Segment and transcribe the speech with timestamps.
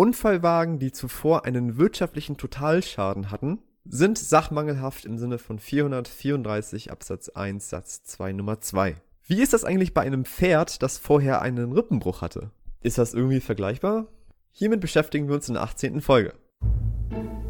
[0.00, 7.68] Unfallwagen, die zuvor einen wirtschaftlichen Totalschaden hatten, sind sachmangelhaft im Sinne von 434 Absatz 1
[7.68, 8.96] Satz 2 Nummer 2.
[9.26, 12.50] Wie ist das eigentlich bei einem Pferd, das vorher einen Rippenbruch hatte?
[12.80, 14.06] Ist das irgendwie vergleichbar?
[14.52, 16.00] Hiermit beschäftigen wir uns in der 18.
[16.00, 16.32] Folge.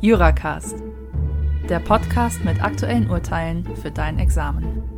[0.00, 0.74] Juracast,
[1.68, 4.89] der Podcast mit aktuellen Urteilen für dein Examen.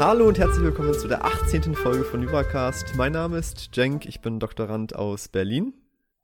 [0.00, 1.74] Hallo und herzlich willkommen zu der 18.
[1.74, 2.94] Folge von Juracast.
[2.96, 5.74] Mein Name ist Cenk, ich bin Doktorand aus Berlin.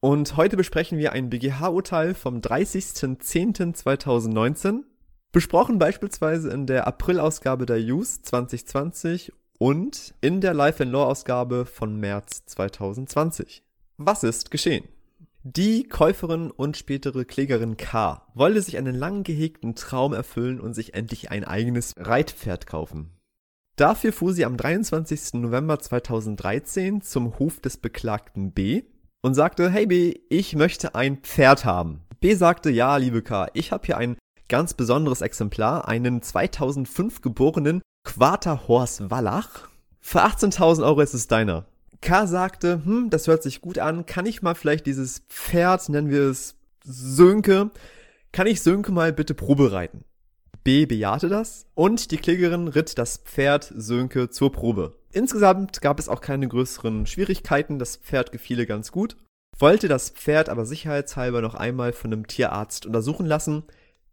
[0.01, 4.85] Und heute besprechen wir ein BGH-Urteil vom 30.10.2019.
[5.31, 12.01] Besprochen beispielsweise in der April-Ausgabe der Use 2020 und in der Life and Law-Ausgabe von
[12.01, 13.63] März 2020.
[13.99, 14.85] Was ist geschehen?
[15.43, 18.23] Die Käuferin und spätere Klägerin K.
[18.33, 23.11] wollte sich einen lang gehegten Traum erfüllen und sich endlich ein eigenes Reitpferd kaufen.
[23.77, 25.35] Dafür fuhr sie am 23.
[25.35, 28.85] November 2013 zum Hof des Beklagten B
[29.21, 32.01] und sagte, hey B, ich möchte ein Pferd haben.
[32.21, 34.17] B sagte, ja, liebe K, ich habe hier ein
[34.49, 39.69] ganz besonderes Exemplar, einen 2005 geborenen Quarterhorse Wallach.
[40.01, 41.67] Für 18.000 Euro ist es deiner.
[42.01, 46.09] K sagte, hm, das hört sich gut an, kann ich mal vielleicht dieses Pferd, nennen
[46.09, 47.71] wir es Sönke,
[48.33, 50.05] kann ich Sönke mal bitte Probe reiten?
[50.67, 54.99] B bejahte das und die Klägerin ritt das Pferd Sönke zur Probe.
[55.13, 59.17] Insgesamt gab es auch keine größeren Schwierigkeiten, das Pferd gefiele ganz gut,
[59.57, 63.63] wollte das Pferd aber sicherheitshalber noch einmal von einem Tierarzt untersuchen lassen.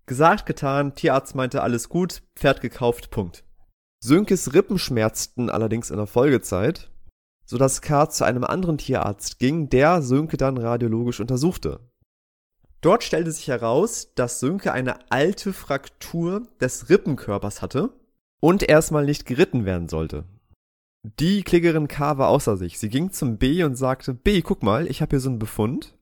[0.05, 3.43] Gesagt, getan, Tierarzt meinte alles gut, Pferd gekauft, Punkt.
[3.99, 6.91] Sönkes Rippen schmerzten allerdings in der Folgezeit,
[7.47, 8.11] sodass K.
[8.11, 11.79] zu einem anderen Tierarzt ging, der Sönke dann radiologisch untersuchte.
[12.83, 17.93] Dort stellte sich heraus, dass Sönke eine alte Fraktur des Rippenkörpers hatte
[18.41, 20.25] und erstmal nicht geritten werden sollte.
[21.03, 22.79] Die Klägerin K war außer sich.
[22.79, 25.97] Sie ging zum B und sagte, B, guck mal, ich habe hier so einen Befund.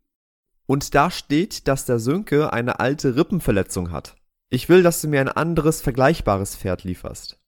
[0.66, 4.16] Und da steht, dass der Sönke eine alte Rippenverletzung hat.
[4.50, 7.40] Ich will, dass du mir ein anderes, vergleichbares Pferd lieferst.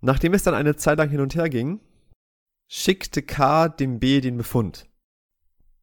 [0.00, 1.78] Nachdem es dann eine Zeit lang hin und her ging,
[2.68, 4.88] schickte K dem B den Befund.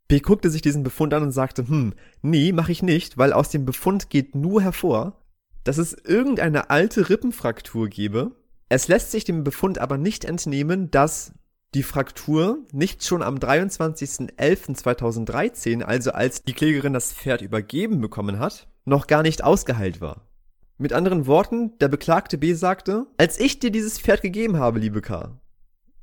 [0.09, 1.93] B guckte sich diesen Befund an und sagte, hm,
[2.23, 5.21] nee, mach ich nicht, weil aus dem Befund geht nur hervor,
[5.63, 8.31] dass es irgendeine alte Rippenfraktur gebe.
[8.69, 11.33] Es lässt sich dem Befund aber nicht entnehmen, dass
[11.75, 18.67] die Fraktur nicht schon am 23.11.2013, also als die Klägerin das Pferd übergeben bekommen hat,
[18.85, 20.27] noch gar nicht ausgeheilt war.
[20.79, 25.01] Mit anderen Worten, der Beklagte B sagte, als ich dir dieses Pferd gegeben habe, liebe
[25.01, 25.39] K,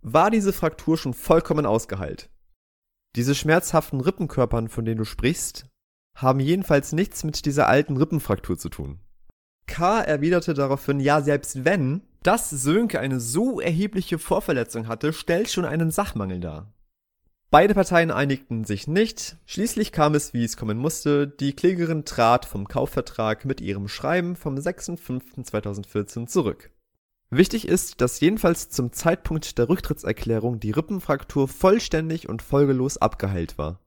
[0.03, 2.31] war diese Fraktur schon vollkommen ausgeheilt.
[3.17, 5.67] Diese schmerzhaften Rippenkörpern, von denen du sprichst,
[6.15, 9.01] haben jedenfalls nichts mit dieser alten Rippenfraktur zu tun.
[9.67, 10.01] K.
[10.01, 15.91] erwiderte daraufhin, ja, selbst wenn, dass Sönke eine so erhebliche Vorverletzung hatte, stellt schon einen
[15.91, 16.73] Sachmangel dar.
[17.51, 22.45] Beide Parteien einigten sich nicht, schließlich kam es, wie es kommen musste, die Klägerin trat
[22.45, 26.71] vom Kaufvertrag mit ihrem Schreiben vom 6.5.2014 zurück.
[27.31, 33.81] Wichtig ist, dass jedenfalls zum Zeitpunkt der Rücktrittserklärung die Rippenfraktur vollständig und folgelos abgeheilt war.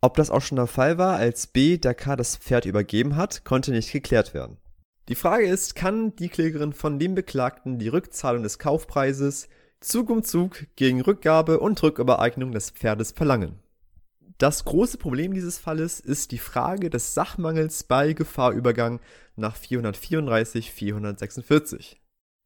[0.00, 3.44] Ob das auch schon der Fall war, als B der K das Pferd übergeben hat,
[3.44, 4.56] konnte nicht geklärt werden.
[5.08, 9.48] Die Frage ist, kann die Klägerin von dem Beklagten die Rückzahlung des Kaufpreises
[9.80, 13.60] Zug um Zug gegen Rückgabe und Rückübereignung des Pferdes verlangen?
[14.38, 19.00] Das große Problem dieses Falles ist die Frage des Sachmangels bei Gefahrübergang
[19.36, 21.99] nach 434 446.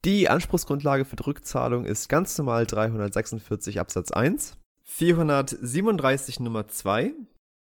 [0.04, 4.58] Die Anspruchsgrundlage für die Rückzahlung ist ganz normal 346 Absatz 1.
[4.82, 7.14] 437 Nummer 2.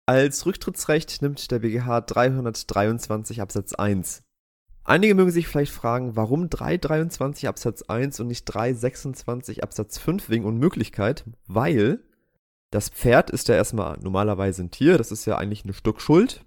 [0.06, 4.22] Als Rücktrittsrecht nimmt der BGH 323 Absatz 1.
[4.82, 10.47] Einige mögen sich vielleicht fragen, warum 323 Absatz 1 und nicht 326 Absatz 5 wegen
[10.47, 12.00] Unmöglichkeit, weil
[12.70, 16.47] das Pferd ist ja erstmal normalerweise ein Tier, das ist ja eigentlich eine Stückschuld.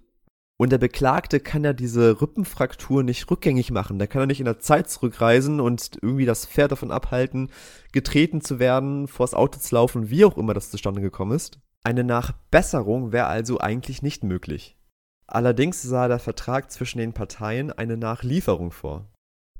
[0.58, 3.98] Und der Beklagte kann ja diese Rippenfraktur nicht rückgängig machen.
[3.98, 7.50] Der kann ja nicht in der Zeit zurückreisen und irgendwie das Pferd davon abhalten,
[7.92, 11.58] getreten zu werden, vors Auto zu laufen, wie auch immer das zustande gekommen ist.
[11.84, 14.78] Eine Nachbesserung wäre also eigentlich nicht möglich.
[15.26, 19.10] Allerdings sah der Vertrag zwischen den Parteien eine Nachlieferung vor.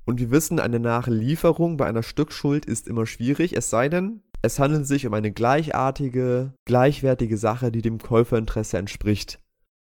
[0.05, 4.59] Und wir wissen, eine Nachlieferung bei einer Stückschuld ist immer schwierig, es sei denn, es
[4.59, 9.41] handelt sich um eine gleichartige, gleichwertige Sache, die dem Käuferinteresse entspricht.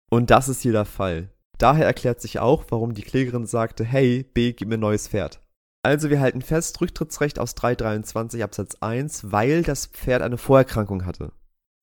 [0.10, 1.30] Und das ist hier der Fall.
[1.58, 5.42] Daher erklärt sich auch, warum die Klägerin sagte, hey, B, gib mir neues Pferd.
[5.84, 11.32] Also wir halten fest, Rücktrittsrecht aus 323 Absatz 1, weil das Pferd eine Vorerkrankung hatte.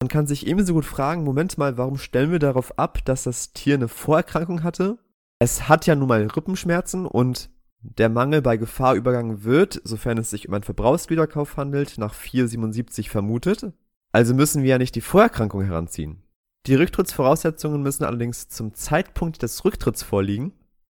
[0.00, 3.52] Man kann sich ebenso gut fragen, Moment mal, warum stellen wir darauf ab, dass das
[3.52, 4.98] Tier eine Vorerkrankung hatte?
[5.38, 7.50] Es hat ja nun mal Rippenschmerzen und
[7.82, 13.72] Der Mangel bei Gefahrübergang wird, sofern es sich um einen Verbrauchsgüterkauf handelt, nach 477 vermutet.
[14.12, 16.22] Also müssen wir ja nicht die Vorerkrankung heranziehen.
[16.66, 20.52] Die Rücktrittsvoraussetzungen müssen allerdings zum Zeitpunkt des Rücktritts vorliegen.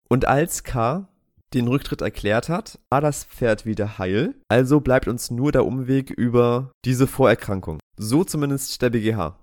[0.10, 1.08] Und als K
[1.54, 4.36] den Rücktritt erklärt hat, war das Pferd wieder heil.
[4.50, 7.80] Also bleibt uns nur der Umweg über diese Vorerkrankung.
[7.96, 9.38] So zumindest der BGH.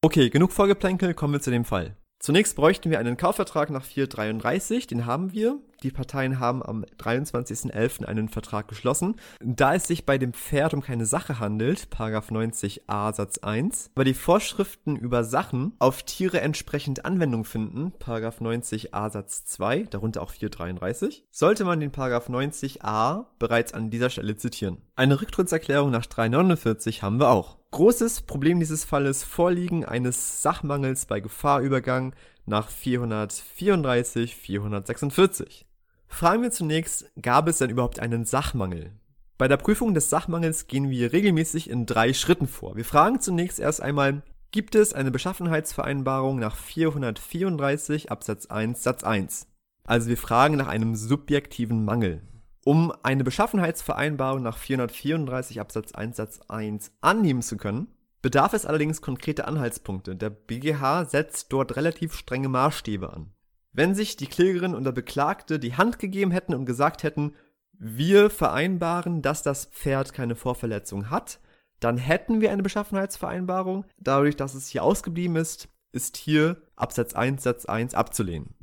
[0.00, 1.96] Okay, genug Vorgeplänkel, kommen wir zu dem Fall.
[2.18, 5.58] Zunächst bräuchten wir einen Kaufvertrag nach 433, den haben wir.
[5.82, 8.06] Die Parteien haben am 23.11.
[8.06, 9.16] einen Vertrag geschlossen.
[9.40, 11.90] Da es sich bei dem Pferd um keine Sache handelt,
[12.30, 17.92] 90a Satz 1, aber die Vorschriften über Sachen auf Tiere entsprechend Anwendung finden,
[18.40, 21.92] 90a Satz 2, darunter auch 433, sollte man den
[22.30, 24.78] 90a bereits an dieser Stelle zitieren.
[24.96, 27.58] Eine Rücktrittserklärung nach 349 haben wir auch.
[27.74, 32.14] Großes Problem dieses Falles Vorliegen eines Sachmangels bei Gefahrübergang
[32.46, 35.66] nach 434, 446.
[36.06, 38.92] Fragen wir zunächst, gab es denn überhaupt einen Sachmangel?
[39.38, 42.76] Bei der Prüfung des Sachmangels gehen wir regelmäßig in drei Schritten vor.
[42.76, 44.22] Wir fragen zunächst erst einmal,
[44.52, 49.48] gibt es eine Beschaffenheitsvereinbarung nach 434 Absatz 1 Satz 1?
[49.82, 52.22] Also wir fragen nach einem subjektiven Mangel.
[52.64, 57.88] Um eine Beschaffenheitsvereinbarung nach 434 Absatz 1 Satz 1 annehmen zu können,
[58.22, 60.16] bedarf es allerdings konkrete Anhaltspunkte.
[60.16, 63.34] Der BGH setzt dort relativ strenge Maßstäbe an.
[63.72, 67.34] Wenn sich die Klägerin und der Beklagte die Hand gegeben hätten und gesagt hätten,
[67.72, 71.40] wir vereinbaren, dass das Pferd keine Vorverletzung hat,
[71.80, 73.84] dann hätten wir eine Beschaffenheitsvereinbarung.
[73.98, 78.54] Dadurch, dass es hier ausgeblieben ist, ist hier Absatz 1 Satz 1 abzulehnen.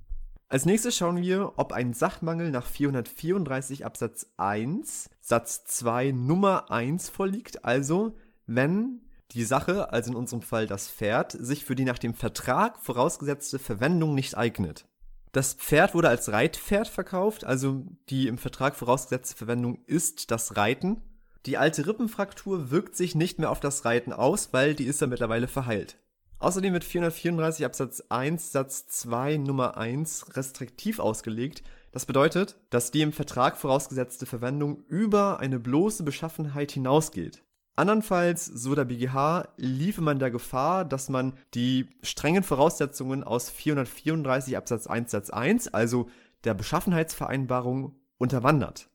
[0.52, 7.08] Als nächstes schauen wir, ob ein Sachmangel nach 434 Absatz 1 Satz 2 Nummer 1
[7.08, 8.18] vorliegt, also
[8.48, 9.00] wenn
[9.32, 13.60] die Sache, also in unserem Fall das Pferd, sich für die nach dem Vertrag vorausgesetzte
[13.60, 14.90] Verwendung nicht eignet.
[15.32, 21.02] Das Pferd wurde als Reitpferd verkauft, also die im Vertrag vorausgesetzte Verwendung ist das Reiten.
[21.46, 25.08] Die alte Rippenfraktur wirkt sich nicht mehr auf das Reiten aus, weil die ist ja
[25.08, 25.98] mittlerweile verheilt.
[26.42, 31.62] Außerdem wird 434 Absatz 1 Satz 2 Nummer 1 restriktiv ausgelegt.
[31.92, 37.44] Das bedeutet, dass die im Vertrag vorausgesetzte Verwendung über eine bloße Beschaffenheit hinausgeht.
[37.76, 44.58] Andernfalls, so der BGH, liefe man der Gefahr, dass man die strengen Voraussetzungen aus 434
[44.58, 46.10] Absatz 1 Satz 1, also
[46.44, 48.90] der Beschaffenheitsvereinbarung, unterwandert.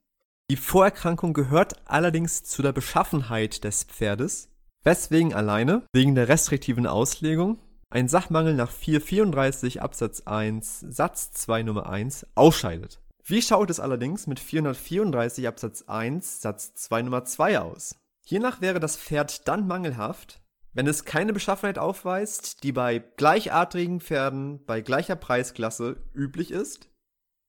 [0.51, 4.49] Die Vorerkrankung gehört allerdings zu der Beschaffenheit des Pferdes
[4.87, 7.59] weswegen alleine, wegen der restriktiven Auslegung,
[7.91, 13.01] ein Sachmangel nach 434 Absatz 1 Satz 2 Nummer 1 ausscheidet.
[13.25, 17.97] Wie schaut es allerdings mit 434 Absatz 1 Satz 2 Nummer 2 aus?
[18.25, 20.41] Hiernach wäre das Pferd dann mangelhaft,
[20.73, 26.89] wenn es keine Beschaffenheit aufweist, die bei gleichartigen Pferden bei gleicher Preisklasse üblich ist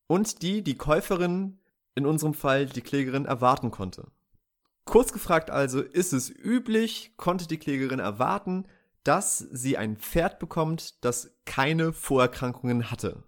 [0.08, 1.60] und die die Käuferin,
[1.94, 4.08] in unserem Fall die Klägerin, erwarten konnte.
[4.88, 8.66] Kurz gefragt also, ist es üblich, konnte die Klägerin erwarten,
[9.04, 13.24] dass sie ein Pferd bekommt, das keine Vorerkrankungen hatte.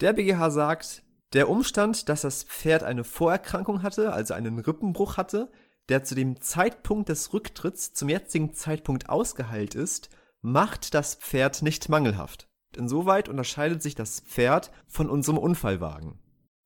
[0.00, 1.02] Der BGH sagt,
[1.34, 5.50] der Umstand, dass das Pferd eine Vorerkrankung hatte, also einen Rippenbruch hatte,
[5.90, 10.08] der zu dem Zeitpunkt des Rücktritts zum jetzigen Zeitpunkt ausgeheilt ist,
[10.40, 12.48] macht das Pferd nicht mangelhaft.
[12.74, 16.18] Insoweit unterscheidet sich das Pferd von unserem Unfallwagen.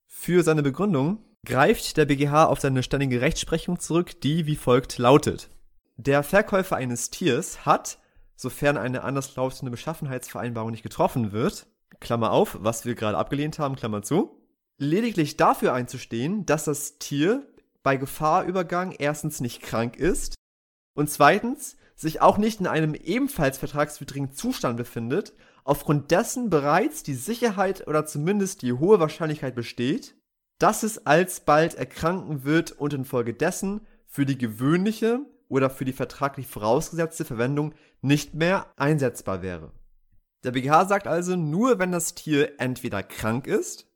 [0.06, 5.48] Für seine Begründung greift der BGH auf seine ständige Rechtsprechung zurück, die wie folgt lautet.
[5.96, 7.98] Der Verkäufer eines Tiers hat,
[8.36, 11.66] sofern eine anderslautende Beschaffenheitsvereinbarung nicht getroffen wird,
[12.00, 14.40] Klammer auf, was wir gerade abgelehnt haben, Klammer zu,
[14.78, 17.46] lediglich dafür einzustehen, dass das Tier
[17.82, 20.34] bei Gefahrübergang erstens nicht krank ist
[20.94, 27.14] und zweitens sich auch nicht in einem ebenfalls vertragswidrigen Zustand befindet, aufgrund dessen bereits die
[27.14, 30.14] Sicherheit oder zumindest die hohe Wahrscheinlichkeit besteht,
[30.60, 37.24] dass es alsbald erkranken wird und infolgedessen für die gewöhnliche oder für die vertraglich vorausgesetzte
[37.24, 39.72] Verwendung nicht mehr einsetzbar wäre.
[40.44, 43.86] Der BGH sagt also, nur wenn das Tier entweder krank ist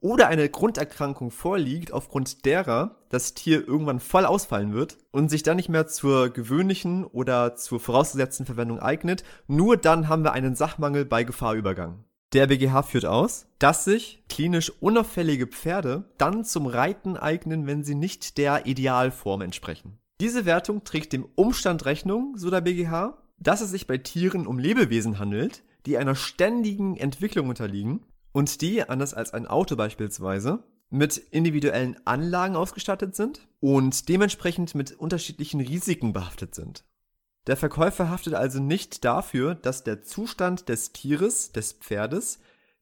[0.00, 5.56] oder eine Grunderkrankung vorliegt, aufgrund derer das Tier irgendwann voll ausfallen wird und sich dann
[5.56, 11.04] nicht mehr zur gewöhnlichen oder zur vorausgesetzten Verwendung eignet, nur dann haben wir einen Sachmangel
[11.04, 12.04] bei Gefahrübergang.
[12.34, 17.94] Der BGH führt aus, dass sich klinisch unauffällige Pferde dann zum Reiten eignen, wenn sie
[17.94, 20.00] nicht der Idealform entsprechen.
[20.20, 24.58] Diese Wertung trägt dem Umstand Rechnung, so der BGH, dass es sich bei Tieren um
[24.58, 31.16] Lebewesen handelt, die einer ständigen Entwicklung unterliegen und die, anders als ein Auto beispielsweise, mit
[31.16, 36.84] individuellen Anlagen ausgestattet sind und dementsprechend mit unterschiedlichen Risiken behaftet sind.
[37.46, 42.38] Der Verkäufer haftet also nicht dafür, dass der Zustand des Tieres, des Pferdes,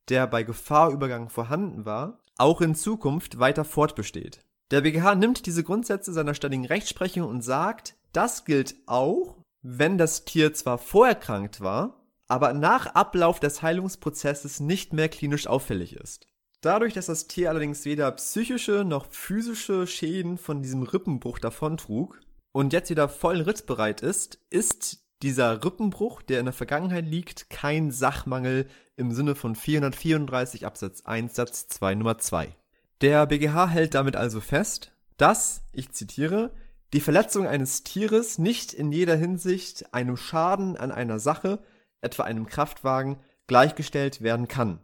[0.09, 4.40] der bei Gefahrübergang vorhanden war, auch in Zukunft weiter fortbesteht.
[4.71, 10.25] Der BGH nimmt diese Grundsätze seiner ständigen Rechtsprechung und sagt, das gilt auch, wenn das
[10.25, 16.26] Tier zwar vorerkrankt war, aber nach Ablauf des Heilungsprozesses nicht mehr klinisch auffällig ist.
[16.62, 22.21] Dadurch, dass das Tier allerdings weder psychische noch physische Schäden von diesem Rippenbruch davontrug
[22.52, 27.90] und jetzt wieder voll rittbereit ist, ist dieser Rippenbruch, der in der Vergangenheit liegt, kein
[27.90, 28.66] Sachmangel
[28.97, 32.54] im Sinne von 434 Absatz 1 Satz 2 Nummer 2.
[33.00, 36.52] Der BGH hält damit also fest, dass, ich zitiere,
[36.92, 41.61] die Verletzung eines Tieres nicht in jeder Hinsicht einem Schaden an einer Sache,
[42.00, 43.16] etwa einem Kraftwagen,
[43.47, 44.78] gleichgestellt werden kann.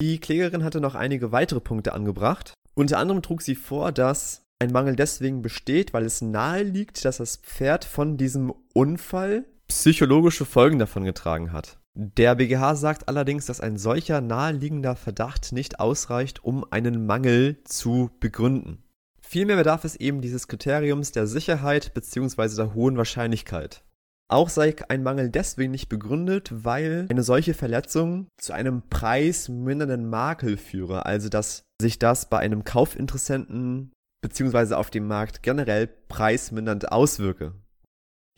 [0.00, 2.54] Die Klägerin hatte noch einige weitere Punkte angebracht.
[2.74, 7.16] Unter anderem trug sie vor, dass ein Mangel deswegen besteht, weil es nahe liegt, dass
[7.16, 11.78] das Pferd von diesem Unfall psychologische Folgen davon getragen hat.
[11.94, 18.10] Der BGH sagt allerdings, dass ein solcher naheliegender Verdacht nicht ausreicht, um einen Mangel zu
[18.20, 18.82] begründen.
[19.20, 22.56] Vielmehr bedarf es eben dieses Kriteriums der Sicherheit bzw.
[22.56, 23.84] der hohen Wahrscheinlichkeit.
[24.28, 30.56] Auch sei ein Mangel deswegen nicht begründet, weil eine solche Verletzung zu einem preismindernden Makel
[30.56, 33.90] führe, also dass sich das bei einem Kaufinteressenten
[34.20, 34.74] bzw.
[34.74, 37.54] auf dem Markt generell preismindernd auswirke.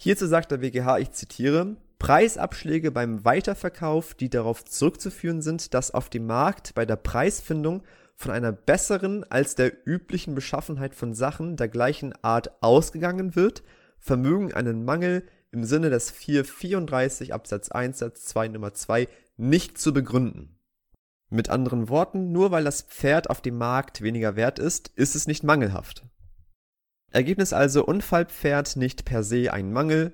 [0.00, 6.10] Hierzu sagt der BGH, ich zitiere, Preisabschläge beim Weiterverkauf, die darauf zurückzuführen sind, dass auf
[6.10, 7.84] dem Markt bei der Preisfindung
[8.16, 13.62] von einer besseren als der üblichen Beschaffenheit von Sachen der gleichen Art ausgegangen wird,
[13.98, 15.22] vermögen einen Mangel
[15.52, 20.58] im Sinne des 434 Absatz 1 Satz 2 Nummer 2 nicht zu begründen.
[21.32, 25.26] Mit anderen Worten, nur weil das Pferd auf dem Markt weniger wert ist, ist es
[25.26, 26.04] nicht mangelhaft.
[27.10, 30.12] Ergebnis also Unfallpferd nicht per se ein Mangel,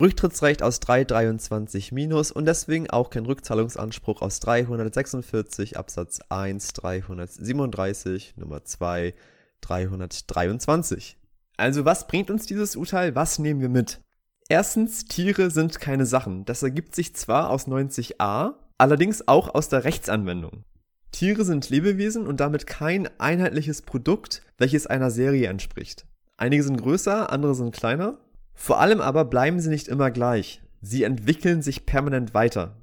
[0.00, 8.64] Rücktrittsrecht aus 323 minus und deswegen auch kein Rückzahlungsanspruch aus 346 Absatz 1, 337 Nummer
[8.64, 9.14] 2,
[9.62, 11.18] 323.
[11.56, 13.16] Also was bringt uns dieses Urteil?
[13.16, 14.00] Was nehmen wir mit?
[14.48, 16.44] Erstens, Tiere sind keine Sachen.
[16.44, 20.64] Das ergibt sich zwar aus 90a, allerdings auch aus der Rechtsanwendung.
[21.12, 26.06] Tiere sind Lebewesen und damit kein einheitliches Produkt, welches einer Serie entspricht.
[26.36, 28.18] Einige sind größer, andere sind kleiner.
[28.54, 30.62] Vor allem aber bleiben sie nicht immer gleich.
[30.82, 32.76] Sie entwickeln sich permanent weiter.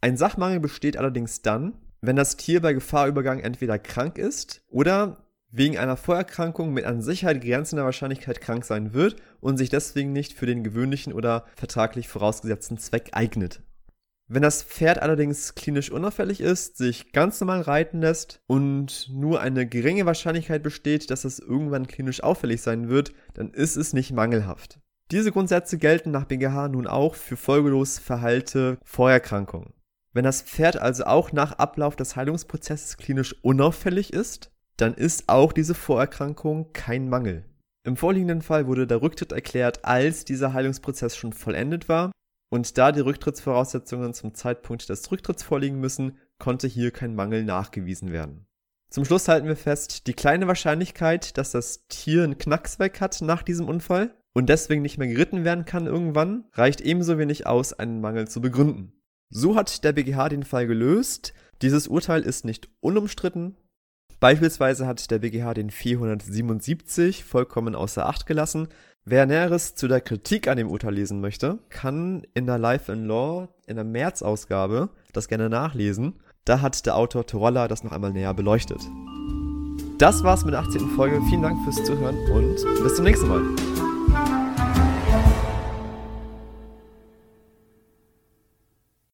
[0.00, 5.78] Ein Sachmangel besteht allerdings dann, wenn das Tier bei Gefahrübergang entweder krank ist oder wegen
[5.78, 10.46] einer Vorerkrankung mit an Sicherheit grenzender Wahrscheinlichkeit krank sein wird und sich deswegen nicht für
[10.46, 13.62] den gewöhnlichen oder vertraglich vorausgesetzten Zweck eignet.
[14.30, 19.66] Wenn das Pferd allerdings klinisch unauffällig ist, sich ganz normal reiten lässt und nur eine
[19.66, 24.80] geringe Wahrscheinlichkeit besteht, dass es irgendwann klinisch auffällig sein wird, dann ist es nicht mangelhaft.
[25.10, 29.72] Diese Grundsätze gelten nach BGH nun auch für folgelos verhalte Vorerkrankungen.
[30.12, 35.54] Wenn das Pferd also auch nach Ablauf des Heilungsprozesses klinisch unauffällig ist, dann ist auch
[35.54, 37.44] diese Vorerkrankung kein Mangel.
[37.84, 42.12] Im vorliegenden Fall wurde der Rücktritt erklärt, als dieser Heilungsprozess schon vollendet war,
[42.50, 48.12] und da die Rücktrittsvoraussetzungen zum Zeitpunkt des Rücktritts vorliegen müssen, konnte hier kein Mangel nachgewiesen
[48.12, 48.46] werden.
[48.90, 53.20] Zum Schluss halten wir fest, die kleine Wahrscheinlichkeit, dass das Tier einen Knacks weg hat
[53.20, 57.72] nach diesem Unfall, und deswegen nicht mehr geritten werden kann irgendwann, reicht ebenso wenig aus,
[57.72, 58.92] einen Mangel zu begründen.
[59.30, 61.34] So hat der BGH den Fall gelöst.
[61.60, 63.56] Dieses Urteil ist nicht unumstritten.
[64.20, 68.68] Beispielsweise hat der BGH den 477 vollkommen außer Acht gelassen.
[69.10, 73.06] Wer Näheres zu der Kritik an dem Urteil lesen möchte, kann in der Life in
[73.06, 76.20] Law in der März-Ausgabe das gerne nachlesen.
[76.44, 78.82] Da hat der Autor Torolla das noch einmal näher beleuchtet.
[79.96, 80.90] Das war's mit der 18.
[80.90, 81.22] Folge.
[81.30, 83.77] Vielen Dank fürs Zuhören und bis zum nächsten Mal.